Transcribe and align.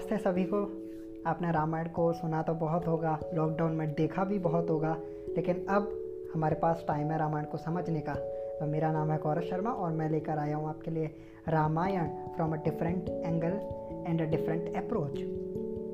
नमस्ते 0.00 0.16
सभी 0.16 0.44
को। 0.44 0.58
आपने 1.26 1.50
रामायण 1.52 1.88
को 1.88 2.12
सुना 2.12 2.40
तो 2.42 2.52
बहुत 2.54 2.86
होगा 2.86 3.18
लॉकडाउन 3.34 3.72
में 3.72 3.92
देखा 3.94 4.24
भी 4.24 4.38
बहुत 4.38 4.70
होगा, 4.70 4.96
लेकिन 5.36 5.66
अब 5.68 5.90
हमारे 6.34 6.56
पास 6.56 6.84
टाइम 6.88 7.10
है 7.10 7.18
रामायण 7.18 7.44
को 7.44 7.58
समझने 7.58 8.00
का। 8.00 8.14
तो 8.60 8.66
मेरा 8.66 8.92
नाम 8.92 9.10
है 9.10 9.18
गौरव 9.18 9.40
शर्मा 9.40 9.70
और 9.70 9.92
मैं 9.92 10.08
लेकर 10.10 10.38
आया 10.38 10.56
हूँ 10.56 10.68
आपके 10.68 10.90
लिए 10.90 11.10
Ramayan 11.48 12.08
from 12.36 12.52
a 12.52 12.56
different 12.56 13.08
angle 13.08 13.60
and 14.06 14.22
a 14.22 14.24
different 14.24 14.76
approach 14.76 15.20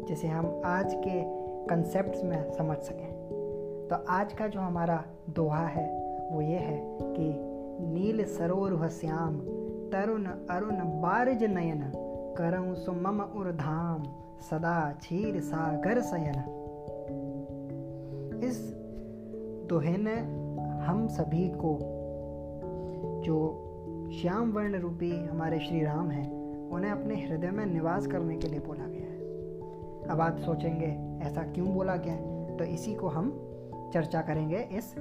जिसे 0.08 0.28
हम 0.28 0.62
आज 0.64 0.94
के 0.94 1.22
कंसेप्ट 1.66 2.24
में 2.24 2.52
समझ 2.52 2.78
सकें। 2.78 3.10
तो 3.90 4.04
आज 4.12 4.32
का 4.32 4.46
जो 4.46 4.60
हमारा 4.60 5.04
दोहा 5.30 5.66
है, 5.66 5.88
वो 6.32 6.40
ये 6.42 6.58
है 6.60 6.80
कि 7.02 7.32
नील 7.92 8.24
सरोर 8.24 8.88
श्याम, 8.90 9.38
तरुण 9.92 10.26
अरुण 10.50 10.84
बारिज 11.02 11.44
नयन। 11.44 11.90
करऊँ 12.36 12.74
सुमम 12.74 13.20
उर्धाम 13.36 14.02
सदा 14.40 14.92
क्षीर 14.92 15.40
सागर 15.40 16.00
सयन। 16.00 16.38
इस 18.44 18.58
दोहे 19.68 19.96
ने 19.96 20.16
हम 20.84 21.06
सभी 21.08 21.48
को, 21.48 21.78
जो 23.24 23.38
श्याम 24.12 24.52
वर्ण 24.52 24.80
रूपी 24.80 25.10
हमारे 25.26 25.58
श्री 25.58 25.82
राम 25.84 26.10
हैं, 26.10 26.28
उन्हें 26.70 26.90
अपने 26.90 27.14
हृदय 27.26 27.50
में 27.50 27.64
निवास 27.66 28.06
करने 28.06 28.36
के 28.36 28.48
लिए 28.48 28.60
बोला 28.60 28.84
गया 28.86 29.00
है। 29.00 30.08
अब 30.08 30.20
आप 30.20 30.38
सोचेंगे, 30.38 30.92
ऐसा 31.26 31.42
क्यों 31.42 31.74
बोला 31.74 31.96
गया 31.96 32.16
तो 32.56 32.64
इसी 32.64 32.94
को 32.94 33.08
हम 33.08 33.30
चर्चा 33.94 34.20
करेंगे 34.20 34.58
इस 34.72 34.94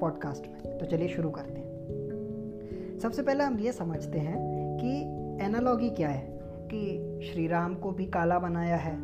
पॉडकास्ट 0.00 0.46
में। 0.46 0.78
तो 0.78 0.86
चलिए 0.86 1.08
शुरू 1.08 1.30
करते 1.30 1.60
हैं। 1.60 2.98
सबसे 3.02 3.22
पहले 3.22 3.44
हम 3.44 3.58
ये 3.58 3.72
समझते 3.72 4.18
हैं 4.18 4.36
कि 4.80 5.44
एनालॉगी 5.44 5.90
क्या 5.90 6.08
है। 6.08 6.31
कि 6.74 7.30
श्री 7.32 7.46
राम 7.46 7.74
को 7.74 7.90
भी 7.90 8.06
काला 8.06 8.38
बनाया 8.38 8.76
है, 8.76 8.94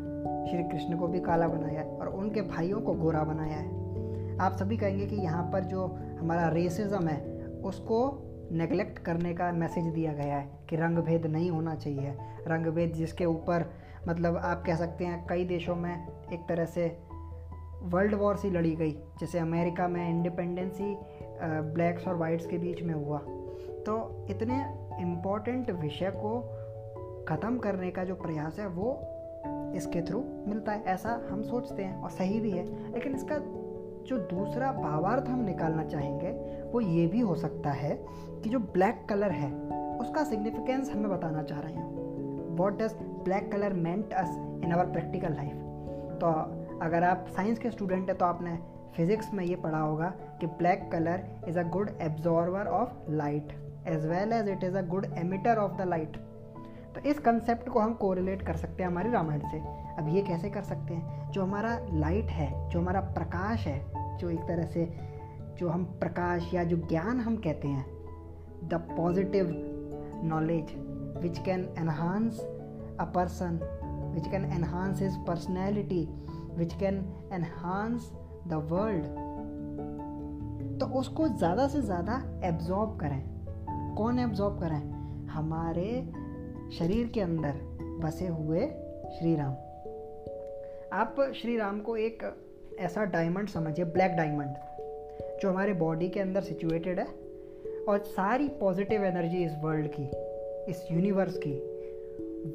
श्री 0.45 0.63
कृष्ण 0.63 0.97
को 0.97 1.07
भी 1.07 1.19
काला 1.19 1.47
बनाया 1.47 1.81
है 1.81 1.97
और 1.97 2.07
उनके 2.07 2.41
भाइयों 2.41 2.79
को 2.81 2.93
गोरा 2.93 3.23
बनाया 3.23 3.57
है। 3.57 4.37
आप 4.37 4.51
सभी 4.51 4.77
कहेंगे 4.77 5.05
कि 5.05 5.15
यहाँ 5.15 5.43
पर 5.43 5.63
जो 5.63 5.85
हमारा 6.19 6.47
रेसिज्म 6.47 7.07
है, 7.07 7.19
उसको 7.61 7.99
नेगलेक्ट 8.51 8.99
करने 8.99 9.33
का 9.33 9.51
मैसेज 9.51 9.85
दिया 9.85 10.13
गया 10.13 10.37
है 10.37 10.49
कि 10.69 10.75
रंग 10.75 10.97
भेद 10.97 11.25
नहीं 11.25 11.49
होना 11.51 11.75
चाहिए। 11.75 12.15
रंग 12.47 12.65
भेद 12.65 12.93
जिसके 12.93 13.25
ऊपर 13.25 13.65
मतलब 14.07 14.37
आप 14.37 14.63
कह 14.65 14.75
सकते 14.75 15.05
हैं, 15.05 15.25
कई 15.29 15.45
देशों 15.45 15.75
में 15.75 15.93
एक 16.33 16.47
तरह 16.49 16.65
से 16.65 16.87
वर्ल्ड 17.83 18.13
वॉर 18.13 18.37
सी 18.37 18.49
लड़ी 18.49 18.75
गई, 18.75 18.91
जैसे 19.19 19.39
अमेरिका 19.39 19.87
में 19.87 20.09
इंडिपेंडेंसी 20.09 20.95
ब्लैक्स 21.73 22.07
और 22.07 22.15
वाइट्स 22.15 22.45
के 22.45 22.57
बीच 22.57 22.81
में 22.83 22.93
हुआ। 22.93 23.19
तो 23.85 24.25
इतने 24.29 24.55
इम्पोर्टेंट 25.01 25.69
विषय 25.71 26.11
को 26.15 26.39
ख़त्म 27.27 27.57
करने 27.57 27.91
का 27.91 28.03
जो 28.03 28.15
प्रयास 28.15 28.59
है, 28.59 28.67
वो 28.67 28.99
इसके 29.75 30.01
थ्रू 30.01 30.23
मिलता 30.47 30.71
है। 30.71 30.83
ऐसा 30.83 31.21
हम 31.29 31.41
सोचते 31.43 31.83
हैं 31.83 32.01
और 32.01 32.09
सही 32.09 32.39
भी 32.39 32.51
है। 32.51 32.91
लेकिन 32.91 33.15
इसका 33.15 33.37
जो 34.05 34.17
दूसरा 34.17 34.71
भावार्थ 34.71 35.27
हम 35.27 35.43
निकालना 35.45 35.83
चाहेंगे, 35.83 36.31
वो 36.71 36.81
ये 36.81 37.07
भी 37.07 37.19
हो 37.19 37.35
सकता 37.35 37.71
है 37.71 38.05
कि 38.43 38.49
जो 38.49 38.59
ब्लैक 38.59 39.05
कलर 39.09 39.31
है, 39.31 39.51
उसका 39.97 40.23
सिग्निफिकेंस 40.23 40.91
हमें 40.91 41.09
बताना 41.09 41.43
चाह 41.43 41.59
रहे 41.59 41.73
हैं। 41.73 41.89
What 42.55 42.81
does 42.81 42.93
black 43.23 43.51
colour 43.51 43.73
meant 43.73 44.13
us 44.13 44.29
in 44.63 44.71
our 44.71 44.85
practical 44.85 45.33
life 45.33 45.53
तो 46.21 46.27
अगर 46.81 47.03
आप 47.03 47.25
साइंस 47.29 47.59
के 47.59 47.71
स्टूडेंट 47.71 48.09
हैं 48.09 48.17
तो 48.17 48.25
आपने 48.25 48.57
फिजिक्स 48.95 49.33
में 49.33 49.43
ये 49.45 49.55
पढ़ा 49.55 49.79
होगा 49.79 50.09
कि 50.39 50.47
black 50.47 50.89
colour 50.91 51.23
is 51.47 51.59
a 51.59 51.63
good 51.63 51.89
absorber 52.01 52.67
of 52.67 53.11
light 53.11 53.53
as 53.87 54.05
well 54.05 54.33
as 54.33 54.49
it 54.49 54.63
is 54.63 54.77
a 54.77 54.81
good 54.81 55.05
emitter 55.17 55.57
of 55.57 55.77
the 55.77 55.81
light 55.81 56.17
तो 56.95 57.01
इस 57.01 57.19
कंसेप्ट 57.19 57.69
को 57.69 57.79
हम 57.79 57.93
कोरिलेट 57.93 58.41
कर 58.41 58.55
सकते 58.55 58.83
हैं 58.83 58.89
हमारी 58.89 59.09
रामायण 59.11 59.41
से। 59.51 59.59
अब 59.95 60.07
ये 60.07 60.21
कैसे 60.21 60.49
कर 60.49 60.63
सकते 60.63 60.93
हैं? 60.93 61.31
जो 61.31 61.43
हमारा 61.43 61.77
लाइट 61.93 62.29
है, 62.29 62.69
जो 62.69 62.79
हमारा 62.79 63.01
प्रकाश 63.15 63.65
है, 63.67 63.79
जो 64.17 64.29
एक 64.29 64.39
तरह 64.39 64.65
से 64.65 64.85
जो 65.59 65.69
हम 65.69 65.83
प्रकाश 65.99 66.53
या 66.53 66.63
जो 66.63 66.77
ज्ञान 66.77 67.19
हम 67.19 67.35
कहते 67.37 67.67
हैं 67.67 67.85
the 68.69 68.73
positive 68.97 69.49
knowledge 70.23 70.73
which 71.21 71.39
can 71.39 71.67
enhance 71.79 72.39
a 72.99 73.05
person 73.15 73.59
which 74.15 74.27
can 74.27 74.45
enhance 74.45 75.01
his 75.01 75.17
personality 75.27 76.03
which 76.55 76.73
can 76.73 76.95
enhance 77.33 78.11
the 78.47 78.67
world 78.71 79.05
तो 80.79 80.85
उसको 80.99 81.27
ज़्यादा 81.27 81.67
से 81.67 81.81
ज़्यादा 81.81 82.13
एब्जॉर्ब 82.47 82.97
करें। 82.99 83.95
कौन 83.95 84.19
एब्जॉर्ब 84.19 84.59
करें? 84.59 84.81
हमारे 85.27 85.89
शरीर 86.77 87.07
के 87.07 87.21
अंदर 87.21 87.53
बसे 87.81 88.27
हुए 88.27 88.59
श्री 89.19 89.35
राम 89.35 89.51
आप 90.93 91.33
श्री 91.41 91.57
राम 91.57 91.79
को 91.79 91.97
एक 91.97 92.23
ऐसा 92.79 93.05
डायमंड 93.05 93.47
समझिए 93.47 93.85
ब्लैक 93.85 94.11
डायमंड 94.11 94.55
जो 95.41 95.49
हमारे 95.49 95.73
बॉडी 95.73 96.09
के 96.09 96.19
अंदर 96.19 96.41
सिचुएटेड 96.41 96.99
है 96.99 97.07
और 97.89 97.99
सारी 97.99 98.47
पॉजिटिव 98.47 99.03
एनर्जी 99.03 99.45
इस 99.45 99.51
वर्ल्ड 99.61 99.87
की, 99.99 100.03
इस 100.71 100.87
यूनिवर्स 100.91 101.39
की, 101.47 101.53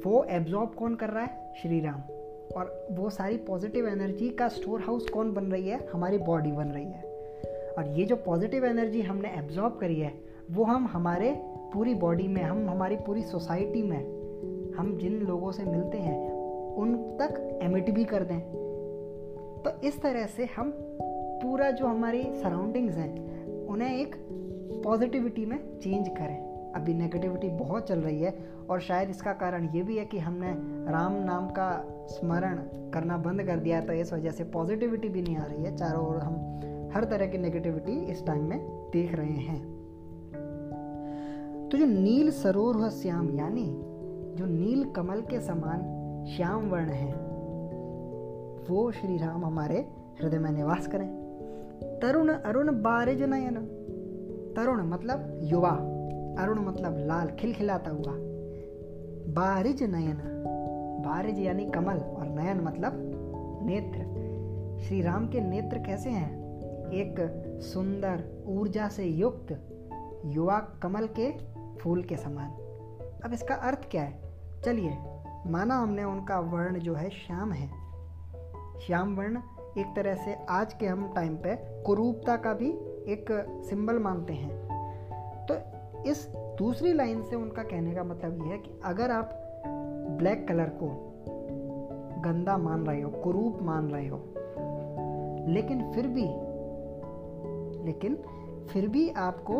वो 0.05 0.23
एब्जॉर्ब 0.23 0.69
कौन 0.69 0.95
कर 0.95 1.09
रहा 1.09 1.23
है? 1.23 1.53
श्री 1.61 1.79
राम 1.79 2.01
और 2.55 2.87
वो 2.91 3.09
सारी 3.09 3.37
पॉजिटिव 3.37 3.87
एनर्जी 3.87 4.29
का 4.29 4.47
स्टोर 4.47 4.81
हाउस 4.81 5.09
कौन 5.09 5.33
बन 5.33 5.45
रही 5.45 5.69
है? 5.69 5.87
हमारी 5.87 6.17
बॉडी 6.17 6.51
बन 6.51 6.67
रही 6.67 6.85
है। 6.85 7.03
और 7.77 7.87
ये 7.87 8.05
जो 8.05 8.15
पॉजिटिव 8.15 8.65
एनर्जी 8.65 9.01
हमने 9.01 9.29
एब्जॉर्ब 9.29 9.77
करी 9.77 9.99
है, 9.99 10.13
वो 10.51 10.63
हम 10.63 10.87
हमारे 10.87 11.54
पूरी 11.75 11.95
बॉडी 11.95 12.27
में, 12.27 12.43
हम, 12.43 12.69
हमारी 12.69 12.95
पूरी 12.95 13.21
सोसाइटी 13.21 13.83
में, 13.83 14.73
हम 14.77 14.97
जिन 14.97 15.13
लोगों 15.13 15.51
से 15.51 15.63
मिलते 15.63 15.97
हैं, 15.97 16.31
उन 16.75 16.95
तक 16.95 17.59
एमिट 17.61 17.89
भी 17.89 18.03
कर 18.03 18.23
दें। 18.23 18.39
तो 19.65 19.87
इस 19.87 20.01
तरह 20.01 20.25
से 20.25 20.45
हम 20.45 20.71
पूरा 21.41 21.71
जो 21.71 21.85
हमारी 21.85 22.23
सराउंडिंग्स 22.23 22.95
हैं, 22.95 23.45
उन्हें 23.67 23.97
एक 23.97 24.15
पॉजिटिविटी 24.83 25.45
में 25.45 25.79
चेंज 25.79 26.07
करें। 26.07 26.71
अभी 26.75 26.93
नेगेटिविटी 26.93 27.49
बहुत 27.49 27.87
चल 27.87 27.99
रही 27.99 28.21
है, 28.21 28.37
और 28.69 28.79
शायद 28.79 29.09
इसका 29.09 29.33
कारण 29.33 29.69
ये 29.75 29.83
भी 29.83 29.97
है 29.97 30.05
कि 30.05 30.19
हमने 30.19 30.53
राम 30.91 31.13
नाम 31.13 31.49
का 31.49 31.85
स्मरण 32.09 32.55
करना 32.91 33.17
बंद 33.17 33.43
कर 33.43 33.59
दिया 33.59 33.81
तो 33.81 33.93
इस 33.93 34.13
वजह 34.13 34.31
से 34.31 34.43
पॉजिटिविटी 34.43 35.09
भी 35.09 35.21
नहीं 35.21 35.37
आ 35.37 35.45
रही 35.45 35.63
है। 35.63 35.77
चारों 35.77 36.07
ओर 36.07 36.17
हम 36.17 36.35
हर 36.95 37.03
तरह 37.03 37.27
की 37.27 37.37
नेगेटिविटी 37.37 38.05
इस 38.05 38.25
टाइम 38.25 38.43
में 38.43 38.89
देख 38.93 39.15
रहे 39.15 39.41
हैं। 39.41 39.74
तो 41.71 41.77
जो 41.77 41.85
नील 41.85 42.31
सरोर 42.31 42.89
श्याम, 42.89 43.39
यानी 43.39 43.65
जो 44.35 44.45
नील 44.45 44.89
कमल 44.91 45.21
के 45.21 45.39
समान 45.39 45.79
श्याम 46.35 46.69
वर्ण 46.69 46.89
है, 46.89 47.11
वो 48.69 48.91
श्री 48.91 49.17
राम 49.17 49.45
हमारे 49.45 49.77
हृदय 50.21 50.39
में 50.39 50.51
निवास 50.51 50.87
करें। 50.87 51.07
तरुण 52.01 52.29
अरुण 52.29 52.71
बारिज 52.71 53.23
नयन, 53.23 53.55
तरुण 54.57 54.83
मतलब 54.83 55.39
युवा, 55.43 55.71
अरुण 56.43 56.59
मतलब 56.59 56.95
लाल, 56.97 57.27
खिलखिलाता 57.27 57.91
हुआ। 57.91 58.13
बारिज 59.33 59.83
नयन, 59.83 60.17
बारिज 61.05 61.39
यानी 61.39 61.65
कमल, 61.65 61.97
और 61.97 62.27
नयन 62.27 62.61
मतलब 62.61 62.91
नेत्र। 63.63 63.99
श्री 64.83 65.01
राम 65.01 65.27
के 65.27 65.41
नेत्र 65.41 65.77
कैसे 65.77 66.09
हैं? 66.09 66.59
एक 66.91 67.15
सुंदर, 67.61 68.43
ऊर्जा 68.47 68.87
से 68.87 69.03
युक्त, 69.05 69.59
युवा 70.25 70.59
कमल 70.59 71.07
के 71.19 71.54
फूल 71.81 72.03
के 72.03 72.15
समान। 72.17 72.51
अब 73.25 73.33
इसका 73.33 73.55
अर्थ 73.55 73.89
क्या 73.91 74.01
है? 74.01 74.21
चलिए, 74.65 74.97
माना 75.47 75.75
हमने 75.75 76.03
उनका 76.03 76.39
वर्ण 76.39 76.79
जो 76.79 76.93
है 76.93 77.09
श्याम 77.09 77.51
है। 77.51 77.67
श्याम 78.79 79.15
वर्ण 79.15 79.39
एक 79.77 79.93
तरह 79.95 80.15
से 80.15 80.35
आज 80.49 80.73
के 80.73 80.85
हम 80.85 81.13
टाइम 81.15 81.35
पे 81.35 81.55
कुरूपता 81.83 82.35
का 82.35 82.53
भी 82.53 82.69
एक 83.07 83.25
सिंबल 83.69 83.99
मानते 83.99 84.33
हैं। 84.33 85.45
तो 85.45 85.55
इस 86.03 86.27
दूसरी 86.59 86.93
लाइन 86.93 87.21
से 87.21 87.35
उनका 87.35 87.63
कहने 87.63 87.93
का 87.95 88.03
मतलब 88.03 88.45
ये 88.45 88.51
है 88.51 88.57
कि 88.57 88.71
अगर 88.85 89.11
आप 89.11 89.29
ब्लैक 90.09 90.47
कलर 90.47 90.69
को 90.69 90.87
गंदा 92.21 92.57
मान 92.57 92.85
रहे 92.85 93.01
हो, 93.01 93.09
कुरूप 93.09 93.59
मान 93.61 93.87
रहे 93.87 94.07
हो, 94.07 94.17
लेकिन 95.47 95.91
फिर 95.91 96.07
भी, 96.07 96.27
लेकिन 97.85 98.15
फिर 98.69 98.87
भी 98.87 99.09
आपको 99.09 99.53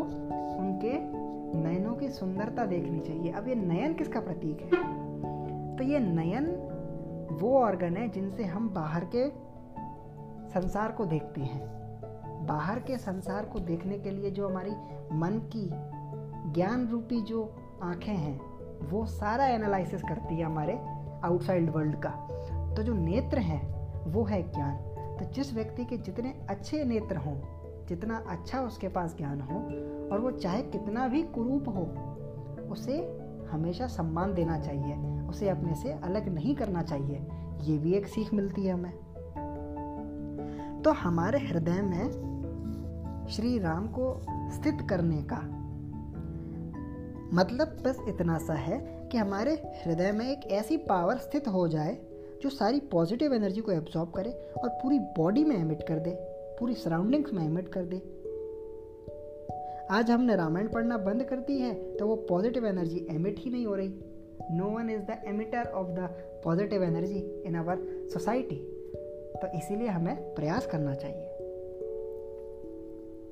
उनके 0.60 1.25
नयनों 1.56 1.96
की 1.96 2.10
सुंदरता 2.10 2.66
देखनी 2.66 3.00
चाहिए। 3.00 3.31
अब 3.31 3.48
ये 3.48 3.56
नयन 3.56 3.94
किसका 3.94 4.19
प्रतीक 4.19 4.62
है? 4.62 4.69
तो 5.78 5.84
ये 5.84 6.00
नयन 6.00 6.75
वो 7.42 7.60
ऑर्गन 7.60 7.98
है 7.98 8.10
जिनसे 8.10 8.44
हम 8.44 8.69
बाहर 8.69 9.06
के 9.16 9.30
संसार 10.50 10.92
को 10.92 11.06
देखते 11.06 11.42
हैं। 11.42 11.75
बाहर 12.46 12.80
के 12.80 12.98
संसार 12.98 13.46
को 13.46 13.60
देखने 13.60 14.00
के 14.00 14.12
लिए 14.12 14.31
जो 14.31 14.50
हमारी 14.50 14.72
मन 15.13 15.50
की 15.56 15.69
ज्ञान 16.52 16.88
रूपी 16.88 17.22
जो 17.22 17.56
आँखें 17.84 18.13
हैं, 18.13 18.42
वो 18.90 19.06
सारा 19.06 19.48
एनालिसिस 19.48 20.02
करती 20.02 20.36
है 20.36 20.44
हमारे 20.44 20.80
आउटसाइड 21.24 21.69
वर्ल्ड 21.69 21.96
का। 21.96 22.10
तो 22.75 22.84
जो 22.84 22.94
नेत्र 22.94 23.40
हैं, 23.40 23.75
वो 24.12 24.24
है 24.24 24.44
ज्ञान। 24.44 24.75
तो 25.19 25.25
जिस 25.25 25.54
व्यक्ति 25.54 25.86
के 25.86 25.98
जितने 25.98 26.46
अच्छे 26.50 26.84
नेत्र 26.84 27.18
हों, 27.18 27.42
जितना 27.86 28.24
अच्छा 28.28 28.62
उसके 28.62 28.88
पास 28.88 29.18
ज्ञान 29.18 29.42
हो 29.42 29.60
और 30.12 30.19
वो 30.19 30.31
चाहे 30.31 30.62
कितना 30.62 31.07
भी 31.07 31.24
कुरूप 31.24 31.69
हो, 31.69 31.84
उसे 32.72 32.98
हमेशा 33.52 33.88
सम्मान 33.88 34.34
देना 34.34 34.60
चाहिए, 34.60 34.96
उसे 35.30 35.50
अपने 35.50 35.75
से 35.75 35.92
अलग 35.92 36.28
नहीं 36.28 36.56
करना 36.56 36.84
चाहिए। 36.84 37.28
ये 37.62 37.78
भी 37.78 37.94
एक 37.94 38.07
सीख 38.07 38.34
मिलती 38.34 38.66
है 38.66 38.74
हमें। 38.74 38.94
तो 40.81 40.92
हमारे 40.92 41.40
हृदय 41.40 41.81
में 41.81 43.28
श्री 43.30 43.60
राम 43.60 43.88
को 43.88 44.22
स्थित 44.52 44.88
करने 44.90 45.22
का 45.24 45.42
मतलब 47.34 47.78
बस 47.86 48.00
इतना 48.07 48.38
सा 48.38 48.54
है 48.54 48.78
कि 49.12 49.18
हमारे 49.18 49.54
हृदय 49.86 50.12
में 50.12 50.25
एक 50.25 50.46
ऐसी 50.52 50.78
पावर 50.78 51.18
स्थित 51.18 51.48
हो 51.48 51.68
जाए, 51.68 51.98
जो 52.42 52.50
सारी 52.50 52.80
पॉजिटिव 52.80 53.34
एनर्जी 53.34 53.62
को 53.62 53.72
एब्जॉर्ब 53.72 54.12
करे 54.12 54.31
और 54.63 54.69
पूरी 54.69 55.00
बॉडी 55.00 55.44
में 55.44 55.56
एमिट 55.57 55.84
कर 55.88 56.00
दे, 56.00 56.12
पूरी 56.60 56.74
सराउंडिंग्स 56.74 57.34
में 57.34 57.44
एमिट 57.46 57.69
कर 57.69 57.86
दे। 57.86 57.98
आज 59.92 60.10
हमने 60.12 60.36
रामायण 60.36 60.68
पढ़ना 60.68 60.98
बंद 60.98 61.24
कर 61.24 61.40
दी 61.40 61.58
है 61.60 61.74
तो 61.98 62.08
वो 62.08 62.16
पॉजिटिव 62.30 62.66
एनर्जी 62.66 63.06
एमिट 63.10 63.40
ही 63.40 63.50
नहीं 63.52 63.66
हो 63.66 63.76
रही। 63.76 63.90
No 64.52 64.70
one 64.70 64.90
is 64.90 65.02
the 65.02 65.18
emitter 65.28 65.68
of 65.72 65.88
the 65.88 66.08
positive 66.44 66.84
energy 66.84 67.20
in 67.46 67.56
our 67.56 67.84
society 68.14 68.56
तो 69.36 69.48
इसीलिए 69.58 69.88
हमें 69.88 70.16
प्रयास 70.36 70.68
करना 70.68 70.94
चाहिए। 70.96 71.24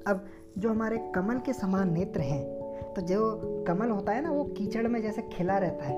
अब 0.08 0.26
जो 0.58 0.70
हमारे 0.70 0.98
कमल 1.16 1.40
के 1.40 1.54
समान 1.54 1.94
नेत्र 1.94 2.22
हैं 2.22 2.94
तो 2.94 3.02
जो 3.02 3.20
कमल 3.68 3.90
होता 3.90 4.12
है 4.12 4.22
ना, 4.22 4.32
वो 4.32 4.44
कीचड़ 4.44 4.88
में 4.88 5.02
जैसे 5.02 5.22
खिला 5.22 5.58
रहता 5.58 5.86
है। 5.86 5.96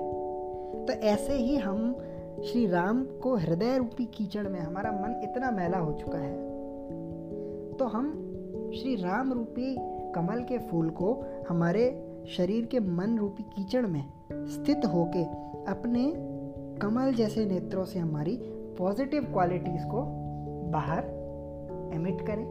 तो 0.85 0.93
ऐसे 0.93 1.33
ही 1.33 1.55
हम 1.57 1.93
श्री 2.43 2.65
राम 2.67 3.03
को 3.05 3.35
हृदय 3.35 3.77
रूपी 3.77 4.05
कीचड़ 4.05 4.47
में 4.47 4.59
हमारा 4.59 4.91
मन 4.91 5.19
इतना 5.23 5.51
मैला 5.51 5.77
हो 5.77 5.91
चुका 5.93 6.17
है। 6.17 6.35
तो 7.77 7.85
हम 7.85 8.11
श्री 8.75 8.95
राम 8.95 9.33
रूपी 9.33 9.75
कमल 10.15 10.43
के 10.43 10.57
फूल 10.57 10.89
को 10.89 11.13
हमारे 11.49 11.85
शरीर 12.27 12.65
के 12.65 12.79
मन 12.79 13.17
रूपी 13.17 13.43
कीचड़ 13.43 13.85
में 13.85 14.03
स्थित 14.31 14.85
होके 14.85 15.23
अपने 15.71 16.13
कमल 16.81 17.13
जैसे 17.13 17.45
नेत्रों 17.45 17.85
से 17.85 17.99
हमारी 17.99 18.37
पॉजिटिव 18.77 19.23
क्वालिटीज़ 19.23 19.85
को 19.85 20.01
बाहर 20.71 21.03
एमिट 21.93 22.21
करें 22.21 22.45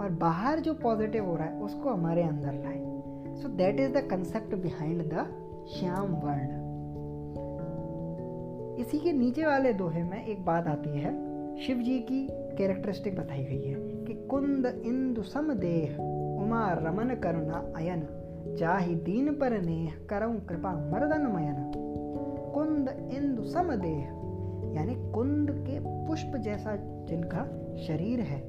और 0.00 0.10
बाहर 0.10 0.60
जो 0.60 0.74
पॉजिटिव 0.74 1.24
हो 1.24 1.36
रहा 1.36 1.46
है, 1.46 1.60
उसको 1.60 1.90
हमारे 1.90 2.22
अंदर 2.22 2.52
लाए। 2.52 3.36
So 3.36 3.48
that 3.48 3.80
is 3.80 3.92
the 3.92 4.08
concept 4.10 4.54
behind 4.54 5.02
the 5.02 5.26
Shyam 5.68 6.14
वर्ण 6.14 6.66
इसी 8.80 8.98
के 8.98 9.12
नीचे 9.12 9.46
वाले 9.46 9.72
दोहे 9.72 10.02
में 10.02 10.24
एक 10.26 10.44
बात 10.44 10.66
आती 10.66 10.90
है। 10.90 11.12
शिव 11.56 11.78
जी 11.78 11.98
की 11.98 12.26
कैरेक्टरिस्टिक 12.30 13.16
बताई 13.16 13.44
गई 13.44 13.62
है 13.62 13.74
कि 14.04 14.14
कुंद 14.26 14.66
इंदु 14.84 15.22
समदेह 15.22 15.96
उमा 16.48 16.72
रमन 16.72 17.14
करुणा 17.14 17.56
अयन, 17.76 18.06
जाहि 18.58 18.94
दीन 18.94 19.32
पर 19.32 19.60
नेह 19.62 19.96
करऊं 20.10 20.38
कृपा 20.40 20.70
मर्दन 20.92 21.26
मयन। 21.26 21.72
कुंद 22.54 22.88
इंदु 23.12 23.44
समदेह, 23.44 24.06
यानी 24.76 24.94
कुंद 25.12 25.50
के 25.50 26.06
पुष्प 26.06 26.36
जैसा 26.36 26.76
जिनका 27.04 27.42
शरीर 27.76 28.20
है। 28.20 28.40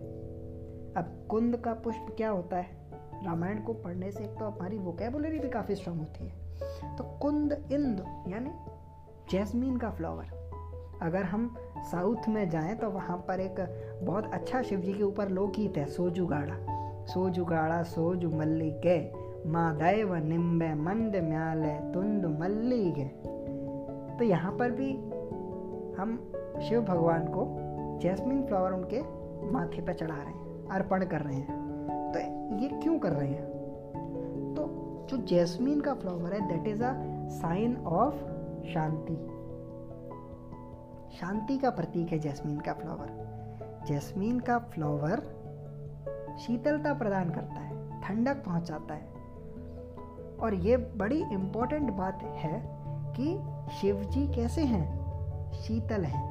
अब 0.93 1.27
कुंद 1.29 1.57
का 1.57 1.73
पुष्प 1.73 2.15
क्या 2.17 2.29
होता 2.29 2.57
है? 2.57 2.77
रामायण 3.25 3.61
को 3.61 3.73
पढ़ने 3.73 4.11
से 4.11 4.23
एक 4.23 4.29
तो 4.29 4.45
हमारी 4.45 4.77
वोकेबुलरी 4.77 5.39
भी 5.39 5.49
काफ़ी 5.49 5.75
स्ट्रांग 5.75 5.99
होती 5.99 6.25
है। 6.25 6.95
तो 6.95 7.03
कुंद 7.21 7.53
इंद, 7.71 8.25
यानी 8.27 8.51
जैस्मीन 9.31 9.77
का 9.77 9.89
फ्लावर 9.89 10.37
अगर 11.01 11.23
हम 11.23 11.55
साउथ 11.81 12.29
में 12.29 12.49
जाएँ 12.49 12.75
तो 12.75 12.89
वहाँ 12.89 13.17
पर 13.17 13.39
एक 13.39 13.55
बहुत 14.03 14.33
अच्छा 14.33 14.61
शिव 14.61 14.79
जी 14.79 14.93
के 14.93 15.03
ऊपर 15.03 15.29
लोकगीत 15.29 15.77
है, 15.77 15.85
सोजू 15.85 16.25
गाड़ा। 16.25 16.78
सोजू 17.09 17.45
गाड़ा 17.45 17.83
सोजू 17.83 18.29
माँ 19.49 19.75
दैव 19.77 20.15
निम्बे 20.15 20.73
मंद 20.73 21.15
म्याले 21.15 21.93
तुंद 21.93 22.25
मल्ली 22.39 22.91
के 22.91 23.05
तो 24.17 24.23
यहाँ 24.23 24.51
पर 24.51 24.71
भी 24.71 24.93
हम 26.01 26.33
शिव 26.61 26.81
भगवान 26.81 27.25
को 27.25 27.45
जैस्मिन 27.99 28.43
फ्लावर 28.43 28.71
उनके 28.71 29.01
माथे 29.51 29.81
पर 29.81 29.93
चढ़ा 29.93 30.15
रहे 30.15 30.25
हैं, 30.25 30.69
अर्पण 30.69 31.05
कर 31.05 31.21
रहे 31.21 31.35
हैं। 31.35 32.11
तो 32.13 32.19
ये 32.57 32.69
क्यों 32.83 32.99
कर 32.99 33.11
रहे 33.11 33.29
हैं? 33.29 33.45
तो 34.55 34.63
जो 35.09 35.17
जैस्मिन 35.17 35.81
का 35.81 35.93
फ्लावर 35.93 36.33
है 36.33 36.47
that 36.47 36.67
is 36.67 36.83
a 36.83 36.93
sign 37.29 37.77
of 37.77 38.15
शांति। 38.67 39.15
शांति 41.17 41.57
का 41.57 41.69
प्रतीक 41.69 42.11
है 42.11 42.19
जैस्मिन 42.19 42.59
का 42.59 42.73
फ्लावर। 42.73 43.29
जैस्मिन 43.87 44.39
का 44.39 44.59
फ्लावर 44.59 45.38
शीतलता 46.39 46.93
प्रदान 46.93 47.29
करता 47.29 47.53
है, 47.53 48.01
ठंडक 48.01 48.45
पहुंचाता 48.45 48.93
है। 48.93 49.19
और 50.41 50.53
ये 50.53 50.77
बड़ी 50.77 51.23
इंपॉर्टेंट 51.23 51.91
बात 51.91 52.23
है 52.23 52.79
कि 53.19 53.39
शिव 53.75 54.03
जी 54.03 54.27
कैसे 54.27 54.61
हैं? 54.61 54.99
शीतल 55.53 56.03
हैं। 56.03 56.29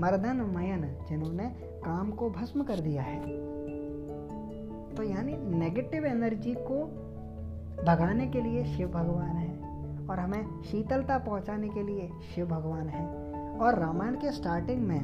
मर्दन 0.00 0.36
मयन, 0.56 0.98
जिन्होंने 1.08 1.50
काम 1.60 2.10
को 2.10 2.30
भस्म 2.30 2.62
कर 2.62 2.80
दिया 2.80 3.02
है। 3.02 3.20
तो 4.94 5.02
यानी 5.02 5.36
नेगेटिव 5.36 6.06
एनर्जी 6.06 6.54
को 6.54 6.84
भगाने 7.86 8.26
के 8.26 8.40
लिए 8.40 8.64
शिव 8.64 8.88
भगवान 8.88 9.28
है 9.28 9.58
और 10.06 10.20
हमें 10.20 10.62
शीतलता 10.62 11.18
पहुँचाने 11.18 11.68
के 11.68 11.82
लिए 11.82 12.10
शिव 12.34 12.46
भगवान 12.46 12.88
है। 12.88 13.28
और 13.58 13.78
रामायण 13.78 14.14
के 14.14 14.32
स्टार्टिंग 14.32 14.82
में 14.82 15.00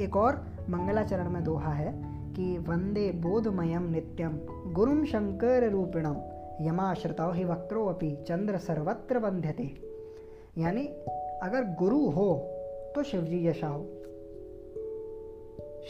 एक 0.00 0.16
और 0.16 0.51
मंगलाचरण 0.70 1.30
में 1.30 1.44
दोहा 1.44 1.72
है 1.72 2.12
कि 2.34 2.58
वंदे 2.58 3.10
बोधमयम 3.10 3.90
नित्यम 3.90 4.38
गुरुम 4.72 5.04
शंकर 5.04 5.70
रूपिणम 5.70 6.16
यमाश्रिता 6.60 7.32
ही 7.32 7.44
वक्रो 7.44 7.86
अपि 7.86 8.16
चंद्र 8.28 8.58
सर्वत्र 8.58 9.18
बंध्यते। 9.18 9.70
यानी, 10.58 10.86
अगर 11.42 11.74
गुरु 11.78 12.08
हो 12.10 12.34
तो 12.94 13.02
शिवजी 13.02 13.46
यशा 13.46 13.68
हो 13.68 13.84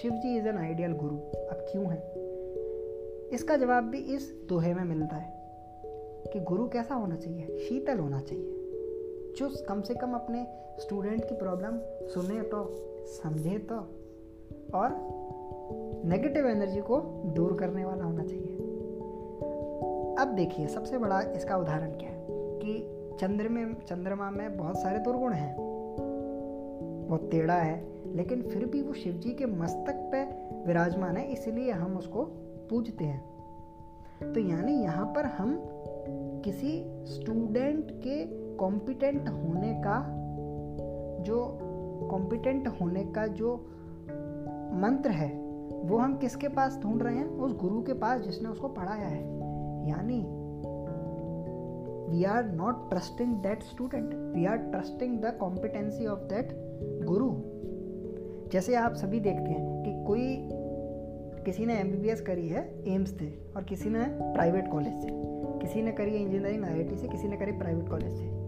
शिवजी 0.02 0.36
इज़ 0.36 0.48
एन 0.48 0.58
आइडियल 0.58 0.92
गुरु। 0.92 1.16
अब 1.48 1.66
क्यों 1.72 1.86
है? 1.86 2.12
इसका 3.28 3.56
जवाब 3.56 3.84
भी 3.84 3.98
इस 3.98 4.46
दोहे 4.48 4.74
में 4.74 4.84
मिलता 4.84 5.16
है 5.16 5.32
कि 6.32 6.40
गुरु 6.40 6.68
कैसा 6.68 6.94
होना 6.94 7.16
चाहिए? 7.16 7.58
शीतल 7.58 7.98
होना 7.98 8.20
चाहिए। 8.20 8.58
जो 9.36 9.64
कम 9.68 9.80
से 9.80 9.94
कम 9.94 10.12
अपने 10.12 10.46
स्टूडेंट 10.78 11.28
की 11.28 11.34
प्रॉब्लम 11.34 11.70
सुने 12.08 12.42
तो 12.42 12.74
समझे 13.06 13.58
तो 13.58 14.01
और 14.74 15.12
नेगेटिव 16.04 16.46
एनर्जी 16.46 16.80
को 16.80 16.98
दूर 17.24 17.52
करने 17.52 17.84
वाला 17.84 18.04
होना 18.04 18.24
चाहिए। 18.24 18.56
अब 20.18 20.28
देखिए, 20.36 20.66
सबसे 20.66 20.98
बड़ा 20.98 21.20
इसका 21.20 21.56
उदाहरण 21.56 21.90
क्या 21.90 22.10
है? 22.10 22.26
कि 22.30 22.98
चंद्र 23.20 23.48
में, 23.48 23.74
चंद्रमा 23.74 24.30
में 24.30 24.56
बहुत 24.56 24.78
सारे 24.78 24.98
दुर्गुण 24.98 25.32
हैं। 25.32 25.56
बहुत 27.08 27.30
टेढ़ा 27.30 27.54
है, 27.54 27.86
लेकिन 28.16 28.42
फिर 28.42 28.66
भी 28.66 28.82
वो 28.82 28.92
शिव 28.92 29.12
जी 29.12 29.30
के 29.30 29.46
मस्तक 29.46 30.10
पे 30.14 30.24
विराजमान 30.66 31.16
है, 31.16 31.32
इसलिए 31.32 31.70
हम 31.70 31.96
उसको 31.96 32.24
पूजते 32.70 33.04
हैं। 33.04 33.32
तो 34.32 34.40
यानी 34.40 34.72
यहाँ 34.72 35.06
पर 35.06 35.24
हम 35.24 35.62
किसी 36.44 36.84
स्टूडेंट 37.06 37.86
के 37.90 38.26
कॉम्पिटेंट 38.56 39.28
होने 39.28 39.74
का, 39.74 40.06
जो 41.22 41.58
कॉम्पिटेंट 42.10 42.68
होने 42.68 43.04
का 43.04 43.26
जो 43.26 43.66
मंत्र 44.72 45.10
है, 45.10 45.30
वो 45.82 45.98
हम 45.98 46.16
किसके 46.16 46.48
पास 46.48 46.78
ढूंढ 46.82 47.02
रहे 47.02 47.16
हैं? 47.16 47.26
उस 47.26 47.56
गुरु 47.56 47.82
के 47.82 47.92
पास 47.92 48.20
जिसने 48.20 48.48
उसको 48.48 48.68
पढ़ाया 48.68 49.06
है। 49.06 49.22
यानी 49.88 50.24
we 52.10 52.24
are 52.24 52.44
not 52.44 52.90
trusting 52.90 53.34
that 53.34 53.62
student 53.62 54.14
we 54.36 54.46
are 54.46 54.56
trusting 54.56 55.18
the 55.20 55.36
competency 55.40 56.06
of 56.06 56.18
that 56.18 56.48
guru. 57.04 57.30
जैसे 58.50 58.74
आप 58.74 58.94
सभी 58.94 59.20
देखते 59.20 59.50
हैं 59.50 59.82
कि 59.82 60.04
कोई, 60.06 60.48
किसी 61.44 61.66
ने 61.66 61.74
एमबीबीएस 61.74 62.20
करी 62.20 62.48
है 62.48 62.92
एम्स 62.94 63.18
से 63.18 63.52
और 63.56 63.62
किसी 63.62 63.90
ने 63.90 64.04
प्राइवेट 64.08 64.70
कॉलेज 64.70 64.92
से। 64.92 65.08
किसी 65.58 65.82
ने 65.82 65.92
करी 65.92 66.10
है 66.10 66.22
इंजीनियरिंग 66.22 66.64
आईआईटी 66.64 66.96
से, 66.96 67.08
किसी 67.08 67.28
ने 67.28 67.36
करी 67.36 67.52
प्राइवेट 67.52 67.88
कॉलेज 67.88 68.12
से। 68.12 68.41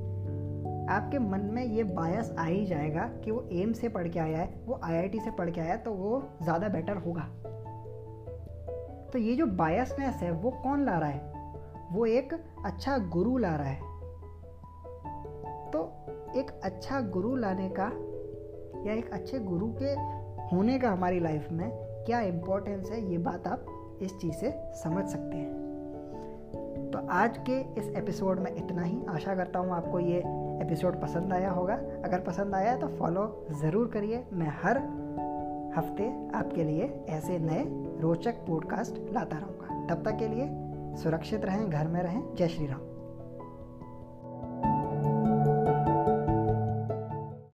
आपके 0.90 1.18
मन 1.18 1.40
में 1.54 1.64
ये 1.64 1.84
बायस 1.84 2.34
आ 2.38 2.44
ही 2.44 2.64
जाएगा 2.66 3.02
कि 3.24 3.30
वो 3.30 3.48
एम 3.52 3.72
से 3.72 3.88
पढ़ 3.88 4.08
के 4.08 4.18
आया 4.20 4.38
है, 4.38 4.62
वो 4.66 4.80
आईआईटी 4.84 5.20
से 5.20 5.30
पढ़ 5.30 5.50
के 5.50 5.60
आया 5.60 5.72
है 5.72 5.78
तो 5.78 5.92
वो 5.92 6.22
ज़्यादा 6.42 6.68
बेटर 6.68 6.96
होगा। 6.96 7.22
तो 9.12 9.18
ये 9.18 9.34
जो 9.36 9.46
बायसनेस 9.46 10.14
है, 10.14 10.30
वो 10.30 10.50
कौन 10.50 10.84
ला 10.84 10.98
रहा 10.98 11.08
है? 11.08 11.32
वो 11.92 12.06
एक 12.06 12.32
अच्छा 12.64 12.98
गुरु 12.98 13.36
ला 13.38 13.54
रहा 13.56 13.68
है। 13.68 13.92
तो 15.70 15.84
एक 16.36 16.50
अच्छा 16.64 17.00
गुरु 17.00 17.34
लाने 17.36 17.68
का 17.78 17.90
या 18.86 18.94
एक 18.94 19.10
अच्छे 19.12 19.38
गुरु 19.38 19.72
के 19.82 19.92
होने 20.54 20.78
का 20.78 20.90
हमारी 20.90 21.20
लाइफ 21.20 21.48
में 21.52 21.68
क्या 22.06 22.20
इम्पोर्टेंस 22.20 22.90
है, 22.90 23.10
ये 23.12 23.18
बात 23.18 23.46
आप 23.46 23.66
इस 24.02 24.16
चीज़ 24.18 24.34
से 24.34 24.50
समझ 24.74 25.04
सकते 25.06 25.36
हैं। 25.36 25.63
तो 26.94 27.00
आज 27.10 27.38
के 27.38 27.54
इस 27.80 27.88
एपिसोड 27.96 28.40
में 28.40 28.50
इतना 28.56 28.82
ही। 28.82 28.98
आशा 29.08 29.34
करता 29.34 29.58
हूँ 29.58 29.70
आपको 29.70 30.00
ये 30.00 30.18
एपिसोड 30.64 31.00
पसंद 31.02 31.32
आया 31.32 31.50
होगा। 31.50 31.74
अगर 32.04 32.20
पसंद 32.20 32.54
आया 32.54 32.76
तो 32.76 32.88
फॉलो 32.88 33.24
ज़रूर 33.60 33.90
करिए। 33.94 34.24
मैं 34.32 34.52
हर 34.62 34.78
हफ़्ते 35.76 36.08
आपके 36.34 36.64
लिए 36.64 37.04
ऐसे 37.08 37.38
नए 37.38 37.64
रोचक 38.00 38.46
पॉडकास्ट 38.46 39.12
लाता 39.12 39.38
रहूँगा। 39.38 39.94
तब 39.94 40.04
तक 40.04 40.18
के 40.18 40.28
लिए 40.28 40.48
सुरक्षित 41.02 41.44
रहें, 41.44 41.70
घर 41.70 41.88
में 41.88 42.02
रहें। 42.02 42.22
जय 42.34 42.48
श्री 42.48 42.66
राम। 42.66 42.93